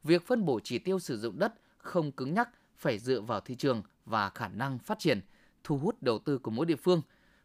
[0.04, 3.54] Việc phân bổ chỉ tiêu sử dụng đất không cứng nhắc phải dựa vào thị
[3.54, 5.20] trường và khả năng phát triển,
[5.64, 7.02] thu hút đầu tư của mỗi địa phương.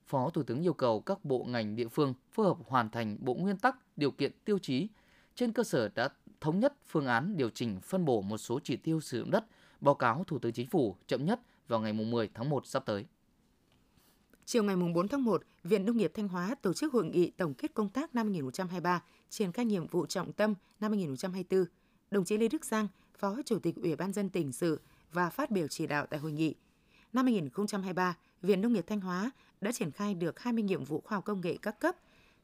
[0.07, 3.33] Phó Thủ tướng yêu cầu các bộ ngành địa phương phối hợp hoàn thành bộ
[3.33, 4.87] nguyên tắc, điều kiện tiêu chí.
[5.35, 6.09] Trên cơ sở đã
[6.41, 9.45] thống nhất phương án điều chỉnh phân bổ một số chỉ tiêu sử dụng đất,
[9.81, 13.05] báo cáo Thủ tướng Chính phủ chậm nhất vào ngày 10 tháng 1 sắp tới.
[14.45, 17.53] Chiều ngày 4 tháng 1, Viện Nông nghiệp Thanh Hóa tổ chức hội nghị tổng
[17.53, 21.65] kết công tác năm 2023, triển khai nhiệm vụ trọng tâm năm 2024.
[22.11, 24.79] Đồng chí Lê Đức Giang, Phó Chủ tịch Ủy ban dân tỉnh sự
[25.13, 26.55] và phát biểu chỉ đạo tại hội nghị.
[27.13, 31.15] Năm 2023, Viện Nông nghiệp Thanh Hóa đã triển khai được 20 nhiệm vụ khoa
[31.15, 31.95] học công nghệ các cấp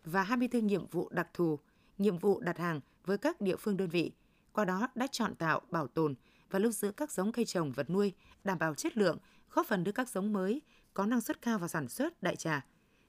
[0.06, 1.60] và 24 nhiệm vụ đặc thù,
[1.97, 4.12] nhiệm vụ đặt hàng với các địa phương đơn vị.
[4.53, 6.15] Qua đó đã chọn tạo, bảo tồn
[6.49, 9.17] và lưu giữ các giống cây trồng vật nuôi đảm bảo chất lượng,
[9.51, 10.62] góp phần đưa các giống mới
[10.93, 12.65] có năng suất cao vào sản xuất đại trà.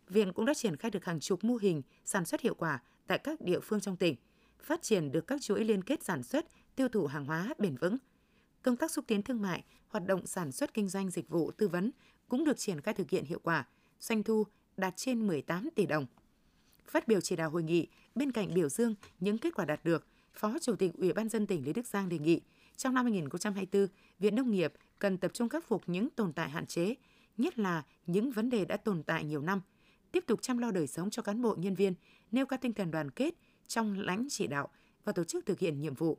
[0.08, 3.18] Viện cũng đã triển khai được hàng chục mô hình sản xuất hiệu quả tại
[3.18, 4.16] các địa phương trong tỉnh,
[4.62, 6.46] phát triển được các chuỗi liên kết sản xuất,
[6.76, 7.96] tiêu thụ hàng hóa bền vững–
[8.62, 11.68] công tác xúc tiến thương mại, hoạt động sản xuất kinh doanh dịch vụ tư
[11.68, 11.90] vấn
[12.28, 13.66] cũng được triển khai thực hiện hiệu quả,
[14.00, 14.44] doanh thu
[14.76, 16.06] đạt trên 18 tỷ đồng.
[16.88, 20.06] Phát biểu chỉ đạo hội nghị, bên cạnh biểu dương những kết quả đạt được,
[20.34, 22.40] Phó Chủ tịch Ủy ban dân tỉnh Lý Đức Giang đề nghị
[22.76, 23.86] trong năm 2024,
[24.18, 26.94] Viện Nông nghiệp cần tập trung khắc phục những tồn tại hạn chế,
[27.36, 29.60] nhất là những vấn đề đã tồn tại nhiều năm,
[30.12, 31.94] tiếp tục chăm lo đời sống cho cán bộ nhân viên,
[32.30, 33.34] nêu cao tinh thần đoàn kết
[33.66, 34.68] trong lãnh chỉ đạo
[35.04, 36.18] và tổ chức thực hiện nhiệm vụ.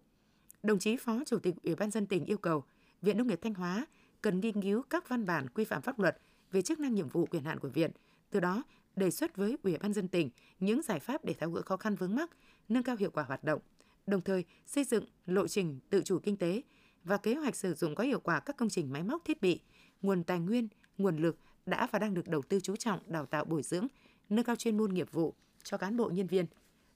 [0.64, 2.64] Đồng chí Phó Chủ tịch Ủy ban dân tỉnh yêu cầu
[3.02, 3.86] Viện Nông nghiệp Thanh Hóa
[4.22, 6.18] cần nghiên cứu các văn bản quy phạm pháp luật
[6.52, 7.92] về chức năng nhiệm vụ quyền hạn của viện,
[8.30, 8.64] từ đó
[8.96, 11.96] đề xuất với Ủy ban dân tỉnh những giải pháp để tháo gỡ khó khăn
[11.96, 12.30] vướng mắc,
[12.70, 13.62] nâng cao hiệu quả hoạt động,
[14.08, 16.62] đồng thời xây dựng lộ trình tự chủ kinh tế
[17.04, 19.60] và kế hoạch sử dụng có hiệu quả các công trình máy móc thiết bị,
[20.02, 23.46] nguồn tài nguyên, nguồn lực đã và đang được đầu tư chú trọng đào tạo
[23.46, 23.88] bồi dưỡng,
[24.30, 26.46] nâng cao chuyên môn nghiệp vụ cho cán bộ nhân viên.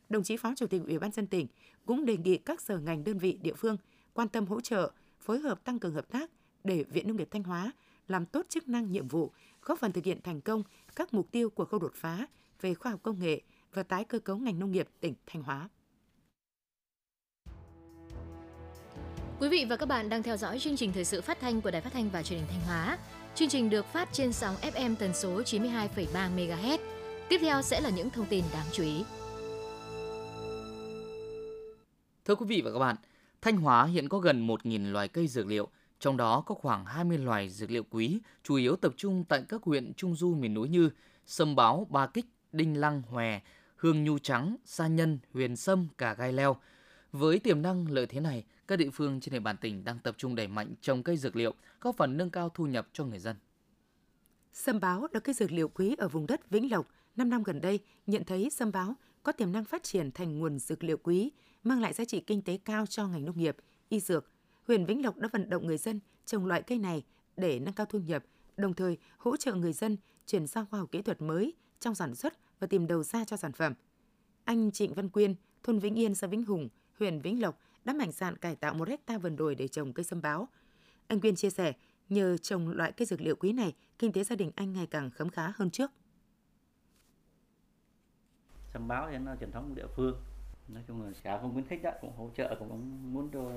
[0.10, 1.48] Đồng chí Phó Chủ tịch Ủy ban dân tỉnh
[1.86, 3.78] cũng đề nghị các sở ngành đơn vị địa phương
[4.14, 6.32] quan tâm hỗ trợ, phối hợp tăng cường hợp tác
[6.64, 7.72] để Viện Nông nghiệp Thanh Hóa
[8.08, 9.32] làm tốt chức năng nhiệm vụ,
[9.66, 10.64] góp phần thực hiện thành công
[10.96, 12.28] các mục tiêu của khâu đột phá
[12.62, 13.42] về khoa học công nghệ
[13.74, 15.70] và tái cơ cấu ngành nông nghiệp tỉnh Thanh Hóa.
[19.40, 21.72] Quý vị và các bạn đang theo dõi chương trình thời sự phát thanh của
[21.72, 22.98] Đài Phát thanh và Truyền hình Thanh Hóa.
[23.36, 26.78] Chương trình được phát trên sóng FM tần số 92,3 MHz.
[27.30, 29.04] Tiếp theo sẽ là những thông tin đáng chú ý.
[32.26, 32.96] Thưa quý vị và các bạn,
[33.42, 35.68] Thanh Hóa hiện có gần 1.000 loài cây dược liệu,
[36.04, 39.64] trong đó có khoảng 20 loài dược liệu quý, chủ yếu tập trung tại các
[39.64, 40.90] huyện Trung Du miền núi như
[41.26, 43.40] Sâm Báo, Ba Kích, Đinh Lăng, Hòe,
[43.76, 46.58] Hương Nhu Trắng, Sa Nhân, Huyền Sâm, Cả Gai Leo.
[47.12, 50.16] Với tiềm năng lợi thế này, các địa phương trên địa bàn tỉnh đang tập
[50.18, 53.20] trung đẩy mạnh trồng cây dược liệu, góp phần nâng cao thu nhập cho người
[53.20, 53.36] dân.
[54.54, 56.88] Sâm báo là cây dược liệu quý ở vùng đất Vĩnh Lộc.
[57.16, 60.60] Năm năm gần đây, nhận thấy sâm báo có tiềm năng phát triển thành nguồn
[60.60, 61.32] dược liệu quý,
[61.64, 63.58] mang lại giá trị kinh tế cao cho ngành nông nghiệp,
[63.90, 64.33] y dược.
[64.68, 67.04] Huyện Vĩnh Lộc đã vận động người dân trồng loại cây này
[67.38, 68.24] để nâng cao thu nhập,
[68.58, 72.16] đồng thời hỗ trợ người dân chuyển sang khoa học kỹ thuật mới trong sản
[72.16, 73.74] xuất và tìm đầu ra cho sản phẩm.
[74.44, 78.12] Anh Trịnh Văn Quyên, thôn Vĩnh Yên, xã Vĩnh Hùng, huyện Vĩnh Lộc đã mạnh
[78.12, 80.48] dạn cải tạo một hecta vườn đồi để trồng cây sâm báo.
[81.08, 81.74] Anh Quyên chia sẻ,
[82.10, 85.12] nhờ trồng loại cây dược liệu quý này, kinh tế gia đình anh ngày càng
[85.12, 85.92] khấm khá hơn trước.
[88.74, 90.16] Sâm báo thì nó truyền thống địa phương.
[90.68, 93.52] Nói chung là xã không khuyến khích đó, cũng hỗ trợ, cũng muốn cho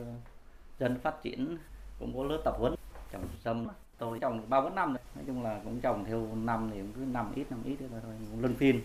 [0.79, 1.59] dân phát triển,
[1.99, 2.75] cũng có lớp tập huấn
[3.13, 3.67] trồng sâm.
[3.99, 5.03] Tôi trồng ba bốn năm rồi.
[5.15, 8.01] Nói chung là cũng trồng theo năm thì cũng cứ năm ít năm ít thôi,
[8.31, 8.83] cũng luân phiên.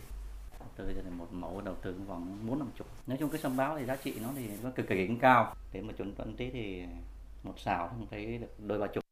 [0.75, 2.87] Từ cho một mẫu đầu tư khoảng bốn năm chục.
[3.07, 5.55] Nói chung cái sâm báo thì giá trị nó thì nó cực kỳ cao.
[5.73, 6.83] Để mà chuẩn phân tế thì
[7.43, 9.03] một xào không thấy được đôi ba chục.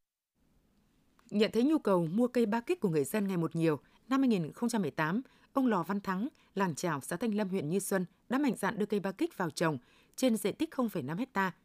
[1.30, 4.22] Nhận thấy nhu cầu mua cây ba kích của người dân ngày một nhiều, năm
[4.22, 5.22] 2018,
[5.54, 8.80] ông Lò Văn Thắng, làng Trào, xã Thanh Lâm, huyện Như Xuân đã mạnh dạn
[8.80, 9.78] đưa cây ba kích vào trồng
[10.16, 11.56] trên diện tích 0,5 hectare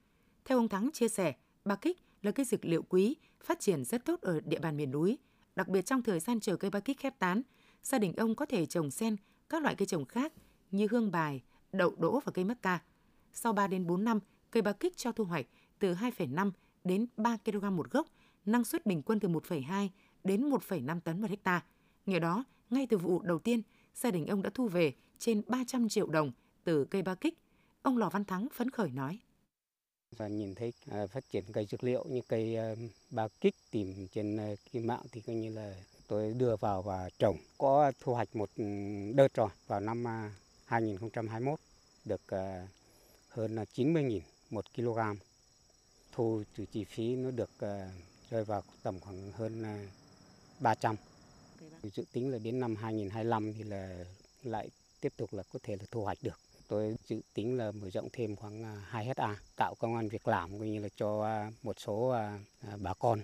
[0.45, 4.05] theo ông Thắng chia sẻ, ba kích là cây dược liệu quý, phát triển rất
[4.05, 5.19] tốt ở địa bàn miền núi.
[5.57, 7.43] Đặc biệt trong thời gian chờ cây ba kích khép tán,
[7.83, 9.17] gia đình ông có thể trồng sen
[9.49, 10.33] các loại cây trồng khác
[10.71, 12.83] như hương bài, đậu đỗ và cây mắc ca.
[13.33, 15.47] Sau 3 đến 4 năm, cây ba kích cho thu hoạch
[15.79, 16.51] từ 2,5
[16.85, 18.07] đến 3 kg một gốc,
[18.47, 19.89] năng suất bình quân từ 1,2
[20.25, 21.65] đến 1,5 tấn một hecta.
[22.07, 23.63] Nhờ đó, ngay từ vụ đầu tiên,
[23.95, 26.33] gia đình ông đã thu về trên 300 triệu đồng
[26.65, 27.39] từ cây ba kích.
[27.83, 29.21] Ông Lò Văn Thắng phấn khởi nói.
[30.17, 32.75] Và nhìn thấy à, phát triển cây dược liệu như cây à,
[33.11, 35.75] ba kích tìm trên à, cái mạng thì coi như là
[36.09, 37.37] tôi đưa vào và trồng.
[37.59, 38.51] Có thu hoạch một
[39.15, 40.05] đợt rồi vào năm
[40.65, 41.61] 2021
[42.05, 42.23] được
[43.29, 44.99] hơn 90.000 một kg.
[46.13, 47.51] Thu trừ chi phí nó được
[48.31, 49.65] rơi vào tầm khoảng hơn
[50.61, 50.97] 300.
[51.83, 54.05] Dự tính là đến năm 2025 thì là
[54.43, 54.69] lại
[55.01, 56.44] tiếp tục là có thể là thu hoạch được.
[56.69, 60.29] Tôi dự tính là mở rộng thêm khoảng à, 2 hecta, tạo công an việc
[60.29, 62.39] làm cũng như là cho à, một số à,
[62.83, 63.21] bà con.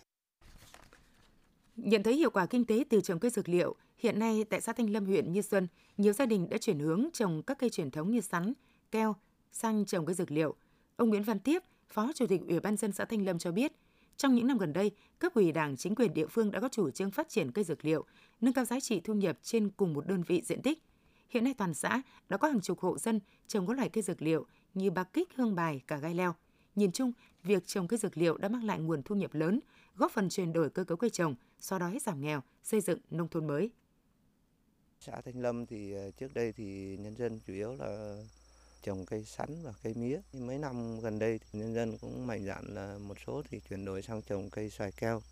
[1.77, 4.73] Nhận thấy hiệu quả kinh tế từ trồng cây dược liệu, hiện nay tại xã
[4.73, 7.91] Thanh Lâm huyện Như Xuân, nhiều gia đình đã chuyển hướng trồng các cây truyền
[7.91, 8.53] thống như sắn,
[8.91, 9.17] keo
[9.53, 10.55] sang trồng cây dược liệu.
[10.97, 13.73] Ông Nguyễn Văn Tiếp, Phó Chủ tịch Ủy ban dân xã Thanh Lâm cho biết,
[14.17, 16.91] trong những năm gần đây, cấp ủy Đảng, chính quyền địa phương đã có chủ
[16.91, 18.05] trương phát triển cây dược liệu,
[18.41, 20.83] nâng cao giá trị thu nhập trên cùng một đơn vị diện tích.
[21.31, 24.23] Hiện nay toàn xã đã có hàng chục hộ dân trồng các loại cây dược
[24.23, 26.35] liệu như bạc kích, hương bài, cả gai leo.
[26.75, 27.13] Nhìn chung,
[27.43, 29.61] việc trồng cây dược liệu đã mang lại nguồn thu nhập lớn,
[29.97, 33.29] góp phần chuyển đổi cơ cấu cây trồng, xóa đói giảm nghèo, xây dựng nông
[33.29, 33.71] thôn mới.
[35.01, 38.17] Xã Thanh Lâm thì ờ, trước đây thì nhân dân chủ yếu là
[38.83, 40.21] trồng cây sắn và cây mía.
[40.33, 43.61] Nhưng mấy năm gần đây thì nhân dân cũng mạnh dạn là một số thì
[43.69, 45.23] chuyển đổi sang trồng cây xoài keo.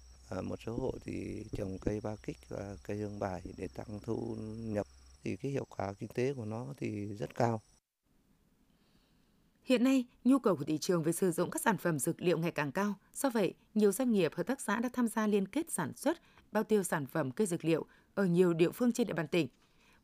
[0.43, 4.37] Một số hộ thì trồng cây ba kích và cây hương bài để tăng thu
[4.59, 4.87] nhập
[5.25, 7.63] thì cái hiệu quả kinh tế của nó thì rất cao.
[9.63, 12.39] Hiện nay, nhu cầu của thị trường về sử dụng các sản phẩm dược liệu
[12.39, 12.95] ngày càng cao.
[13.15, 16.19] Do vậy, nhiều doanh nghiệp, hợp tác xã đã tham gia liên kết sản xuất,
[16.53, 19.49] bao tiêu sản phẩm cây dược liệu ở nhiều địa phương trên địa bàn tỉnh.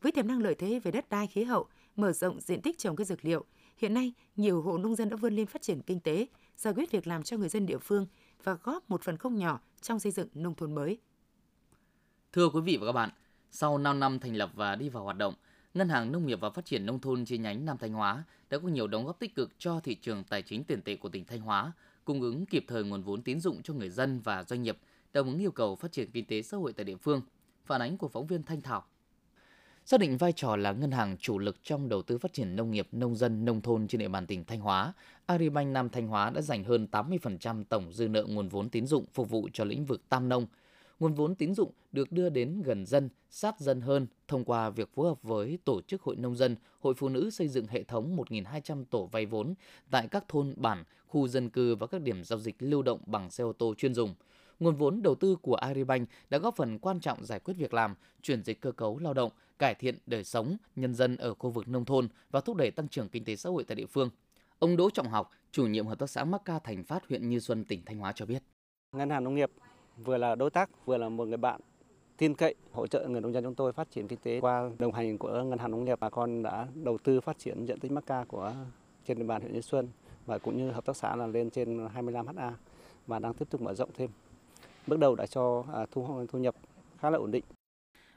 [0.03, 2.97] Với tiềm năng lợi thế về đất đai khí hậu, mở rộng diện tích trồng
[2.97, 3.47] cây dược liệu,
[3.77, 6.91] Hiện nay, nhiều hộ nông dân đã vươn lên phát triển kinh tế, giải quyết
[6.91, 8.07] việc làm cho người dân địa phương
[8.45, 10.99] và góp một phần không nhỏ trong xây dựng nông thôn mới.
[12.33, 13.11] Thưa quý vị và các bạn,
[13.57, 15.35] sau 5 năm thành lập và đi vào hoạt động,
[15.75, 18.59] Ngân hàng Nông nghiệp và Phát triển Nông thôn chi nhánh Nam Thanh Hóa đã
[18.59, 21.25] có nhiều đóng góp tích cực cho thị trường tài chính tiền tệ của tỉnh
[21.25, 21.73] Thanh Hóa,
[22.05, 24.79] cung ứng kịp thời nguồn vốn tín dụng cho người dân và doanh nghiệp,
[25.13, 27.23] đáp ứng yêu cầu phát triển kinh tế xã hội tại địa phương.
[27.65, 28.85] Phản ánh của phóng viên Thanh Thảo.
[29.85, 32.71] Xác định vai trò là ngân hàng chủ lực trong đầu tư phát triển nông
[32.71, 34.93] nghiệp, nông dân, nông thôn trên địa bàn tỉnh Thanh Hóa,
[35.27, 39.05] Agribank Nam Thanh Hóa đã dành hơn 80% tổng dư nợ nguồn vốn tín dụng
[39.13, 40.47] phục vụ cho lĩnh vực tam nông.
[41.05, 44.95] Nguồn vốn tín dụng được đưa đến gần dân, sát dân hơn thông qua việc
[44.95, 48.17] phối hợp với tổ chức hội nông dân, hội phụ nữ xây dựng hệ thống
[48.17, 49.55] 1.200 tổ vay vốn
[49.91, 53.31] tại các thôn bản, khu dân cư và các điểm giao dịch lưu động bằng
[53.31, 54.15] xe ô tô chuyên dùng–
[54.61, 57.95] nguồn vốn đầu tư của Agribank đã góp phần quan trọng giải quyết việc làm,
[58.23, 61.69] chuyển dịch cơ cấu lao động, cải thiện đời sống nhân dân ở khu vực
[61.69, 64.11] nông thôn và thúc đẩy tăng trưởng kinh tế xã hội tại địa phương.
[64.59, 67.65] Ông Đỗ Trọng Học, chủ nhiệm hợp tác xã Macca Thành Phát huyện Như Xuân,
[67.65, 68.43] tỉnh Thanh Hóa cho biết.
[68.93, 69.51] Ngân hàng nông nghiệp
[69.97, 71.61] vừa là đối tác, vừa là một người bạn
[72.17, 74.93] tin cậy hỗ trợ người nông dân chúng tôi phát triển kinh tế qua đồng
[74.93, 77.93] hành của ngân hàng nông nghiệp bà con đã đầu tư phát triển diện tích
[77.93, 78.53] mắc ca của
[79.07, 79.89] trên địa bàn huyện Như Xuân
[80.27, 82.53] và cũng như hợp tác xã là lên trên 25 ha
[83.07, 84.11] và đang tiếp tục mở rộng thêm
[84.87, 86.55] bước đầu đã cho à, thu thu nhập
[86.99, 87.45] khá là ổn định.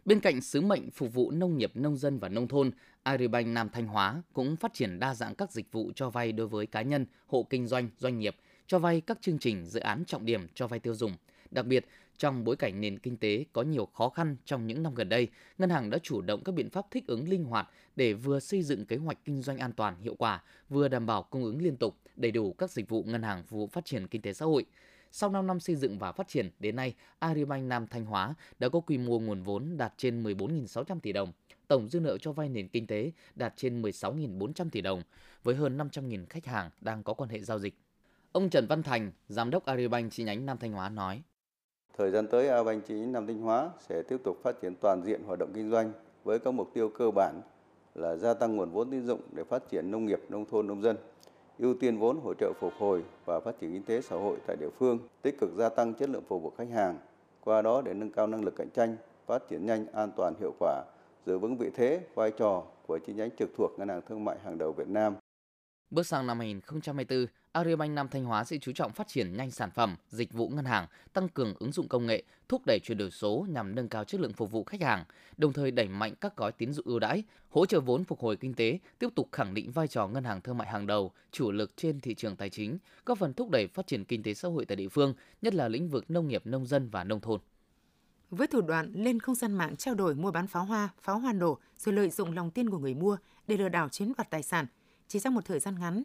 [0.05, 2.71] Bên cạnh sứ mệnh phục vụ nông nghiệp, nông dân và nông thôn,
[3.03, 6.47] Agribank Nam Thanh Hóa cũng phát triển đa dạng các dịch vụ cho vay đối
[6.47, 8.35] với cá nhân, hộ kinh doanh, doanh nghiệp,
[8.67, 11.11] cho vay các chương trình dự án trọng điểm cho vay tiêu dùng.
[11.51, 11.86] Đặc biệt,
[12.17, 15.27] trong bối cảnh nền kinh tế có nhiều khó khăn trong những năm gần đây,
[15.57, 18.62] ngân hàng đã chủ động các biện pháp thích ứng linh hoạt để vừa xây
[18.63, 21.77] dựng kế hoạch kinh doanh an toàn, hiệu quả, vừa đảm bảo cung ứng liên
[21.77, 24.45] tục, đầy đủ các dịch vụ ngân hàng phục vụ phát triển kinh tế xã
[24.45, 24.65] hội.
[25.12, 28.69] Sau 5 năm xây dựng và phát triển, đến nay, Agribank Nam Thanh Hóa đã
[28.69, 31.31] có quy mô nguồn vốn đạt trên 14.600 tỷ đồng,
[31.67, 35.01] tổng dư nợ cho vay nền kinh tế đạt trên 16.400 tỷ đồng,
[35.43, 37.75] với hơn 500.000 khách hàng đang có quan hệ giao dịch.
[38.31, 41.21] Ông Trần Văn Thành, Giám đốc Agribank chi nhánh Nam Thanh Hóa nói.
[41.97, 45.01] Thời gian tới, a chi nhánh Nam Thanh Hóa sẽ tiếp tục phát triển toàn
[45.03, 45.91] diện hoạt động kinh doanh
[46.23, 47.41] với các mục tiêu cơ bản
[47.95, 50.81] là gia tăng nguồn vốn tín dụng để phát triển nông nghiệp, nông thôn, nông
[50.81, 50.97] dân,
[51.60, 54.55] ưu tiên vốn hỗ trợ phục hồi và phát triển kinh tế xã hội tại
[54.60, 56.97] địa phương, tích cực gia tăng chất lượng phục vụ khách hàng,
[57.43, 60.53] qua đó để nâng cao năng lực cạnh tranh, phát triển nhanh, an toàn, hiệu
[60.60, 60.83] quả,
[61.25, 64.38] giữ vững vị thế, vai trò của chi nhánh trực thuộc Ngân hàng Thương mại
[64.43, 65.15] hàng đầu Việt Nam.
[65.91, 69.71] Bước sang năm 2024, Agribank Nam Thanh Hóa sẽ chú trọng phát triển nhanh sản
[69.71, 73.12] phẩm, dịch vụ ngân hàng, tăng cường ứng dụng công nghệ, thúc đẩy chuyển đổi
[73.12, 75.04] số nhằm nâng cao chất lượng phục vụ khách hàng,
[75.38, 78.38] đồng thời đẩy mạnh các gói tín dụng ưu đãi, hỗ trợ vốn phục hồi
[78.38, 81.52] kinh tế, tiếp tục khẳng định vai trò ngân hàng thương mại hàng đầu, chủ
[81.52, 84.47] lực trên thị trường tài chính, góp phần thúc đẩy phát triển kinh tế xã
[84.47, 87.39] hội tại địa phương, nhất là lĩnh vực nông nghiệp, nông dân và nông thôn.
[88.30, 91.34] Với thủ đoạn lên không gian mạng trao đổi mua bán pháo hoa, pháo hoa
[91.34, 94.43] nổ rồi lợi dụng lòng tin của người mua để lừa đảo chiếm đoạt tài
[94.43, 94.65] sản,
[95.08, 96.04] chỉ trong một thời gian ngắn,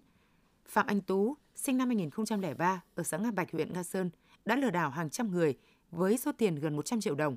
[0.67, 4.11] Phạm Anh Tú, sinh năm 2003 ở xã Nga Bạch, huyện Nga Sơn,
[4.45, 5.59] đã lừa đảo hàng trăm người
[5.91, 7.37] với số tiền gần 100 triệu đồng.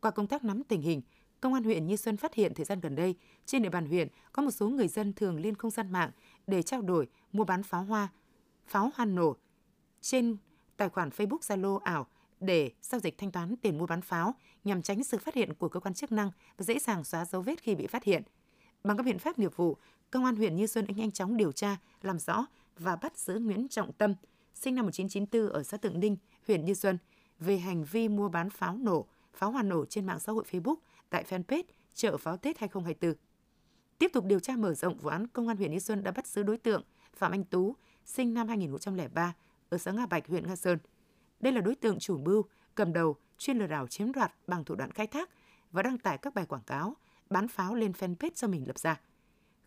[0.00, 1.02] Qua công tác nắm tình hình,
[1.40, 3.14] Công an huyện Như Xuân phát hiện thời gian gần đây,
[3.46, 6.10] trên địa bàn huyện có một số người dân thường lên không gian mạng
[6.46, 8.08] để trao đổi mua bán pháo hoa,
[8.66, 9.36] pháo hoa nổ
[10.00, 10.36] trên
[10.76, 12.06] tài khoản Facebook Zalo ảo
[12.40, 15.68] để giao dịch thanh toán tiền mua bán pháo nhằm tránh sự phát hiện của
[15.68, 18.22] cơ quan chức năng và dễ dàng xóa dấu vết khi bị phát hiện.
[18.88, 19.76] Bằng các biện pháp nghiệp vụ,
[20.10, 22.46] Công an huyện Như Xuân đã nhanh chóng điều tra, làm rõ
[22.78, 24.14] và bắt giữ Nguyễn Trọng Tâm,
[24.54, 26.16] sinh năm 1994 ở xã Tượng Ninh,
[26.46, 26.98] huyện Như Xuân,
[27.38, 30.74] về hành vi mua bán pháo nổ, pháo hoa nổ trên mạng xã hội Facebook
[31.10, 31.62] tại fanpage
[31.94, 33.14] chợ pháo Tết 2024.
[33.98, 36.26] Tiếp tục điều tra mở rộng vụ án, Công an huyện Như Xuân đã bắt
[36.26, 36.82] giữ đối tượng
[37.16, 39.34] Phạm Anh Tú, sinh năm 2003,
[39.68, 40.78] ở xã Nga Bạch, huyện Nga Sơn.
[41.40, 42.44] Đây là đối tượng chủ mưu,
[42.74, 45.30] cầm đầu, chuyên lừa đảo chiếm đoạt bằng thủ đoạn khai thác
[45.72, 46.96] và đăng tải các bài quảng cáo
[47.30, 49.00] bán pháo lên fanpage do mình lập ra.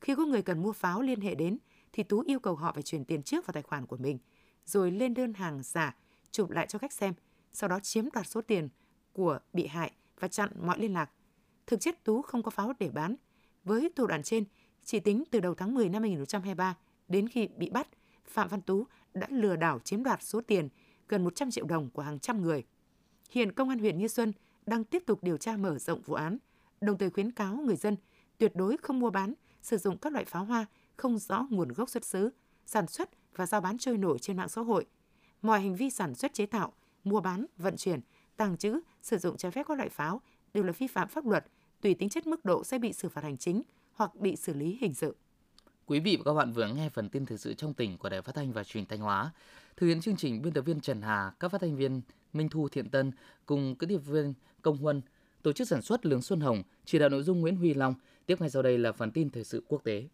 [0.02, 1.58] Khi có người cần mua pháo liên hệ đến,
[1.93, 4.20] thì Tú yêu cầu họ phải chuyển tiền trước vào tài khoản của mình,
[4.65, 5.96] rồi lên đơn hàng giả,
[6.32, 7.13] chụp lại cho khách xem,
[7.54, 8.70] sau đó chiếm đoạt số tiền
[9.13, 11.12] của bị hại và chặn mọi liên lạc.
[11.67, 13.15] Thực chất Tú không có pháo để bán.
[13.63, 14.43] Với thủ đoạn trên,
[14.84, 17.88] chỉ tính từ đầu tháng 10 năm 2023 đến khi bị bắt,
[18.26, 20.70] Phạm Văn Tú đã lừa đảo chiếm đoạt số tiền
[21.08, 22.65] gần 100 triệu đồng của hàng trăm người.
[23.30, 24.34] Hiện Công an huyện Như Xuân
[24.65, 26.38] đang tiếp tục điều tra mở rộng vụ án,
[26.82, 27.96] đồng thời khuyến cáo người dân
[28.38, 30.66] tuyệt đối không mua bán, sử dụng các loại pháo hoa
[30.98, 32.30] không rõ nguồn gốc xuất xứ,
[32.66, 34.86] sản xuất và giao bán trôi nổi trên mạng xã hội.
[35.42, 38.00] Mọi hành vi sản xuất chế tạo, mua bán, vận chuyển,
[38.38, 40.22] tàng trữ, sử dụng trái phép các loại pháo
[40.54, 41.46] đều là vi phạm pháp luật,
[41.82, 43.62] tùy tính chất mức độ sẽ bị xử phạt hành chính
[43.94, 45.16] hoặc bị xử lý hình sự.
[45.86, 48.22] Quý vị và các bạn vừa nghe phần tin thời sự trong tỉnh của Đài
[48.22, 49.32] Phát thanh và Truyền thanh Hóa.
[49.78, 52.02] Thực hiện chương trình biên tập viên Trần Hà, các phát thanh viên
[52.34, 53.12] Minh Thu Thiện Tân
[53.46, 55.02] cùng các điệp viên Công Huân,
[55.43, 57.93] tổ chức sản xuất Lương Xuân Hồng, chỉ đạo nội dung Nguyễn Huy Long.
[58.26, 60.08] Tiếp ngay sau đây là phần tin thời sự quốc tế.